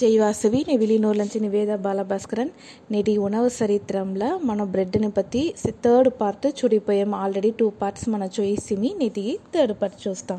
[0.00, 2.50] ஜெய்வாசவி நெவிலி நூலஞ்சி నివేద బాలభాస్కరన్
[2.90, 5.42] నేటి ఉణవ చరిత్రంలో మన బ్రెడ్ని పత్తి
[5.84, 7.14] థర్డ్ పార్ట్ చూడిపోయాం.
[7.14, 10.38] ఆల్రెడీ టూ పార్ట్స్ మన చూసి నేటి థర్డ్ పార్ట్ చూస్తాం.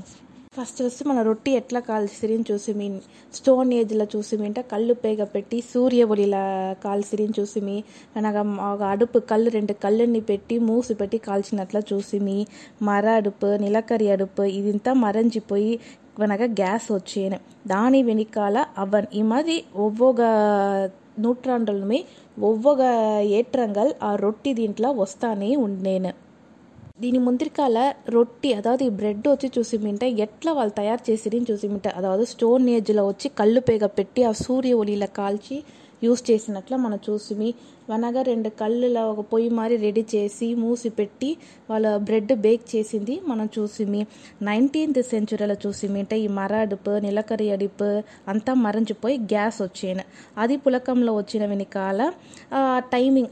[0.56, 2.86] ఫస్ట్ ఫస్ట్ మన రొట్టి ఎట్లా కాల్సిరిని చూసి మీ
[3.34, 6.44] స్టోన్ ఏజ్లో చూసి మీంట కళ్ళు పేగ పెట్టి సూర్య ఒలిలా
[6.84, 7.76] కాల్సిరిని చూసి మీ
[8.16, 8.44] అనగా
[8.92, 12.38] అడుపు కళ్ళు రెండు కళ్ళుని పెట్టి మూసి పెట్టి కాల్చినట్ల చూసి మీ
[12.82, 15.80] మర అడుపు నిలకరి అడుపు ఇదంతా మరంజిపోయి
[16.24, 20.22] అనగా గ్యాస్ వచ్చేయను దాని వెనకాల అవన్ ఈ మాది ఒవ్వొగ
[21.20, 22.00] నూట్రాండ్రలమే
[22.42, 22.84] ఒవ్వొగ
[23.40, 26.12] ఏట్రంగల్ ఆ రొట్టి దీంట్లో వస్తానే ఉండేను.
[27.00, 27.78] దీని ముందరికాల
[28.10, 31.90] రొట్టి அதாவது బ్రెడ్ వచ్చి చూసి మింటే ఎట్లా వాళ్ళు తయారు చేసిరి చూసి మింటే.
[31.90, 35.58] అదావదు స్టోన్ ఏజ్లో వచ్చి కళ్ళు పేగ పెట్టి ఆ సూర్య ఒలిలా కాల్చి
[36.04, 37.50] యూస్ చేసినట్లు మనం చూసిమి.
[37.90, 41.30] వనగా రెండు కళ్ళులో ఒక పొయ్యి మారి రెడీ చేసి మూసి పెట్టి
[41.70, 44.02] వాళ్ళ బ్రెడ్ బేక్ చేసింది మనం చూసిమి.
[44.42, 47.90] నైన్టీన్త్ సెంచురీలో చూసిమింటే ఈ మర అడుపు నిలకరి అడుపు
[48.28, 50.06] అంతా మరంచిపోయి గ్యాస్ వచ్చాను.
[50.38, 52.00] అది పులకంలో వచ్చిన వెనకాల
[52.94, 53.32] టైమింగ్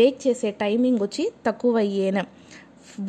[0.00, 2.24] బేక్ చేసే టైమింగ్ వచ్చి తక్కువ అయ్యాను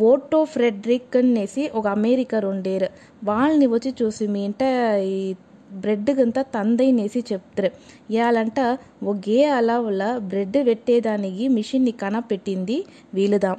[0.02, 2.88] ఓటో ఫ్రెడ్రిక్ అనేసి ఒక అమెరికర్ ఉండేరు.
[3.23, 4.64] వాళ్ళని వచ్చి చూసి మీ ఇంట
[5.03, 5.36] ఈ
[5.72, 7.72] బ్రెడ్కంతా తందైనేసి చెప్తారు.
[8.14, 13.55] ఇవాళంట ఒకే అలవుల బ్రెడ్ పెట్టేదానికి మిషన్ని కనపెట్టింది వీలుదాం.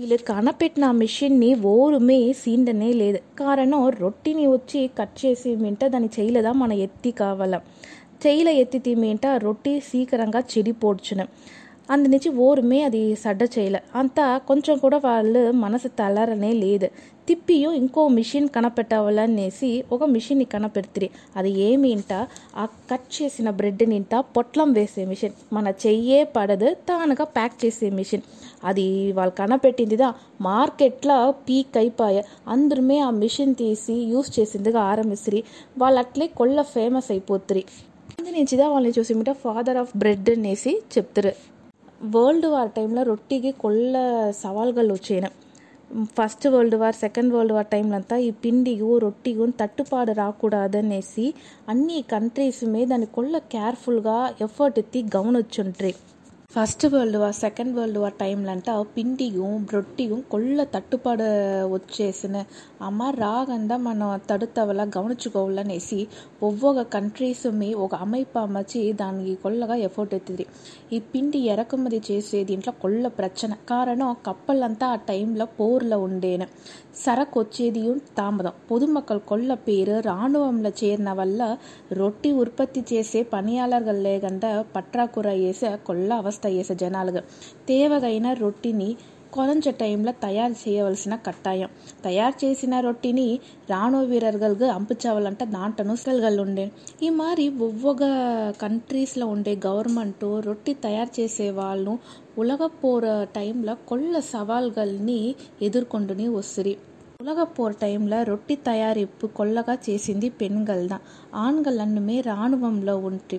[0.00, 3.18] వీళ్ళు కనపెట్టిన ఆ మిషన్ని ఓరుమే సీండనే లేదు.
[3.38, 7.60] కారణం రొట్టిని వచ్చి కట్ చేసి మింట దాన్ని చేయలేదా మన ఎత్తి కావాల.
[8.26, 11.26] చేయల ఎత్తి తీమింట రొట్టి సీకరంగా చెడిపోడ్చును.
[11.90, 13.82] అందునుంచి ఓరుమే అది సడ్డ చేయలే.
[13.94, 16.88] అంతా కొంచెం కూడా వాళ్ళు మనసు తలరనే లేదు.
[17.28, 24.72] తిప్పియో ఇంకో మిషన్ కనపెట్టవాలనేసి ఒక మిషన్ని కనపెడుతుంది అది ఏమింట ఆ కట్ చేసిన బ్రెడ్ నింట పొట్లం
[24.72, 25.30] వేసే మిషన్.
[25.52, 28.22] మన చెయ్యే పడదు తానుగా ప్యాక్ చేసే మిషన్.
[28.64, 30.14] అది వాళ్ళు కనపెట్టిందిదా?
[30.40, 32.22] మార్కెట్లో పీక్ అయిపోయా.
[32.48, 35.44] అందరమే ఆ మిషన్ తీసి యూస్ చేసిందిగా ఆరంభిసిరి.
[35.78, 37.64] వాళ్ళు అట్లే కొల్ల ఫేమస్ అయిపోతుంది
[38.20, 41.55] అందునుంచిదా వాళ్ళని చూసి ఫాదర్ ఆఫ్ బ్రెడ్ అనేసి చెప్తారు
[42.00, 43.96] వరల్డ్ వార్ టైంలో రొట్టికి కొల్ల
[44.42, 45.30] సవాల్ಗಳು వచ్చాయి
[46.16, 51.26] first world war second world war టైంలో అంతా ఈ పిండిగు రొట్టిగు తట్టుపాడు రాకూడదనేసి
[51.68, 55.92] అన్ని కంట్రీస్ మీద దాన్ని కొల్ల కేర్ఫుల్గా ఎఫర్ట్ ఎత్తి గమనొచ్చుంట్రీ
[56.50, 61.26] first world war second world war టైంలంట పిండియు రొట్టియు కొల్ల తట్టుపాడు
[61.72, 62.36] వచ్చేసిన
[62.80, 65.98] అమ్మ రాగందా మనం తడుతవలా గమనించుకోవాలనేసి
[66.42, 70.46] ఒవ్వొక కంట్రీస్మి ఒక అమైపు అమర్చి దానికి కొల్లగా ఎఫర్ట్ ఎత్తిది
[70.92, 76.48] ఈ పిండి ఎరకుమతి చేసే దీంట్లో కొల్ల ప్రచన కారణం కప్పలంతా ఆ టైంలో పోర్లో ఉండేను
[76.98, 81.42] సరకు వచ్చేదిயும் தாமதம் பொதுமக்கள் கொல்ல பேர் இராணுவம்ல சேர்ன వల్ల
[81.96, 87.22] రొట్టి ఉత్పత్తి చేసే పనియాలర్గల్ లేకుండా పట్రాకుర వేసే కొల్ల అవసరం అవస్థ జనాలుగా.
[87.68, 88.96] తేవగైన రొట్టిని
[89.32, 91.68] కొంచెం టైంలో తయారు చేయవలసిన కట్టాయం.
[92.04, 96.70] తయారు చేసిన రొట్టిని రాణో వీరర్గల్గా అంపుచావాలంటే దాంట్లో సెల్గల్ ఉండే
[97.02, 98.02] ఈ మరి ఒవ్వొక
[98.62, 101.98] కంట్రీస్లో ఉండే గవర్నమెంట్ రొట్టి తయారు చేసే వాళ్ళు
[102.38, 106.78] ఉలగపోర టైంలో కొల్ల సవాల్గల్ని ఎదుర్కొండుని వస్తుంది
[107.20, 110.96] ఉలగపోర్ టైంల రొట్టి తయారీప్పు కొల్లగా చేసింది పెణ్గల్దా
[111.36, 113.36] ఆణ్గలన్నుమే రాణువంలో ఉంటి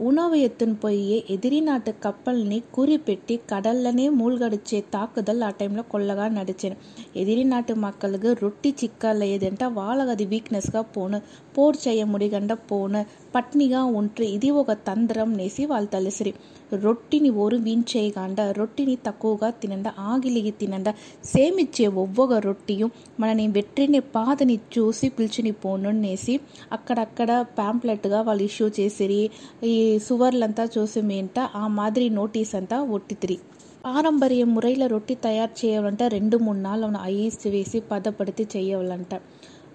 [0.00, 6.76] ఉణవ ఎత్తునిపోయే ఎదిరినాటు కప్పల్ని కూరిపెట్టి కడల్లనే మూల్గడిచే తాకుదల్ ఆ టైంలో కొల్లగా నడిచాను
[7.16, 11.20] ఎదిరినాటు మక్కలకు రొట్టి చిక్కలేదంటే వాళ్ళకది వీక్నెస్గా పోను
[11.56, 13.02] పోర్ చేయ ముడిగండ పోను
[13.34, 16.32] పట్నిగా ఉంట్రి ఇది ఒక తంత్రం నేసి వాళ్ళు తలసిరి
[16.78, 20.88] రొట్టిని ఒరువిన్ చేయగాండ రొట్టిని తక్కువగా తినండ ఆగిలిగి తినండ
[21.26, 22.86] సేమిచ్చే ఒవ్వొక రొట్టియు
[23.20, 26.40] మనని వెట్రిని పాతని చూసి పిలిచిని పోనునేసి
[26.72, 29.30] అక్కడక్కడ ప్యాంప్లెట్గా వాళ్ళు ఇష్యూ చేసిరి
[29.64, 33.38] ఈ సువర్లంతా చూసి మేంట ఆ మాదిరి నోటీస్ అంతా ఒట్టితిరి.
[33.84, 39.14] పారంపర్య మురైల రొట్టి తయారు చేయాలంటే రెండు మూడు నాళ్ళు ఐస్ వేసి పదపడితే చేయవాలంట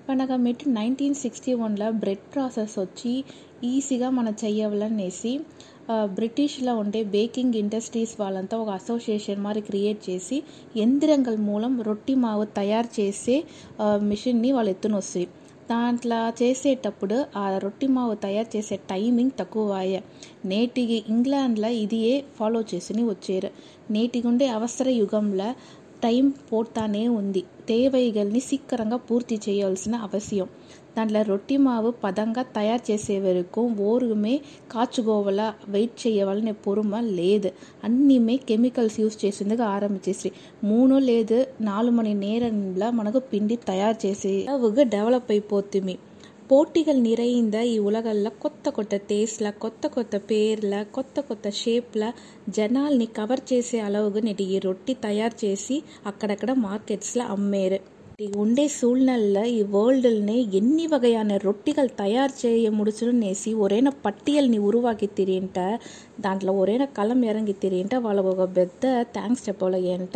[0.09, 3.23] మనగా మెట్టు నైన్టీన్ సిక్స్టీ వన్లో బ్రెడ్ ప్రాసెస్ వచ్చి
[3.63, 5.31] ఈజీగా మనం చెయ్యవాలనేసి
[5.91, 10.43] బ్రిటిష్లో ఉండే బేకింగ్ ఇండస్ట్రీస్ వాళ్ళంతా ఒక అసోసియేషన్ మరి క్రియేట్ చేసి
[10.77, 13.43] యంత్రంగల్ మూలం రొట్టి మావు తయారు చేసే
[14.01, 15.27] మిషన్ని వాళ్ళు ఎత్తునొస్తాయి
[15.69, 20.01] దాంట్లో చేసేటప్పుడు ఆ రొట్టి మావు తయారు చేసే టైమింగ్ తక్కువ అయ్యా
[20.45, 23.49] నేటికి ఇంగ్లాండ్లో ఇదియే ఫాలో చేసి వచ్చారు.
[23.91, 25.49] నేటిగుండే అవసర యుగంలో
[26.03, 27.43] టైం పోతానే ఉంది.
[27.67, 30.47] తేవైగల్ని సిక్కరంగా పూర్తి చేయాల్సిన అవసరం.
[30.97, 34.35] దాంట్లో రొట్టి మావు పదంగా తయారు చేసే వరకు ఓరుమే
[34.71, 37.49] కాచుకోవాలా వెయిట్ చేయవాలనే పొరుమ లేదు.
[37.83, 40.31] అన్నీమే కెమికల్స్ యూస్ చేసేందుకు ఆరంభించేసి
[40.63, 45.95] మూడు లేదు నాలుగు మణి నేరంలో మనకు పిండి తయారు చేసే அளவுக்கு డెవలప్ అయిపోతుంది.
[46.51, 52.03] పోటీగలు నిరైంద ఈ ఉలగల్ల కొత్త కొత్త టేస్ట్ల కొత్త కొత్త పేర్ల కొత్త కొత్త షేప్ల
[52.49, 57.79] జనాల్ని కవర్ చేసే అలవుగా నేటి ఈ రొట్టి తయారు చేసి అక్కడక్కడ మార్కెట్స్లో అమ్మారు.
[58.19, 65.59] ఈ ఉండే సూళ్ళల్లో ఈ వరల్డ్ని ఎన్ని వగయాన రొట్టిగలు తయారు చేయ ముడుచునేసి ఒరైన పట్టియల్ని ఉరువాకి తిరిగింట
[66.19, 70.15] దాంట్లో ఒరైన కలం ఎరంగి తిరిగింట వాళ్ళకు ఒక పెద్ద థ్యాంక్స్ చెప్పాలి ఏంట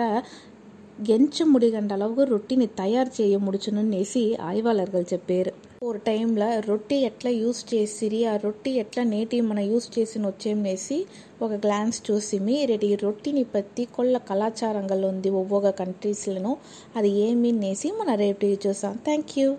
[1.07, 5.53] எஞ்ச ముడిగండలవు రొట్టిని తయారు చేయ செய்ய నేసి ఆయవాలర్గల్ చెప్పారు.
[5.83, 11.05] ఓ టైంలో రొట్టి ఎట్లా యూస్ చేసిరి ఆ రొట్టి ఎట్లా నేటి మన యూస్ చేసిన వచ్చేమనేసి
[11.41, 16.57] ఒక గ్లాన్స్ చూసి రెడీ రొట్టిని పత్తి కొల్ల కళాచారంగా ఉంది ఒవ్వొక్క కంట్రీస్లను
[16.95, 18.95] అది ఏమినేసి మన రేపు చూసాం.
[18.95, 19.57] Thank you.